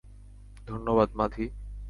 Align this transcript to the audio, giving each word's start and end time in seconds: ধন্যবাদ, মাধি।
ধন্যবাদ, 0.67 1.09
মাধি। 1.15 1.45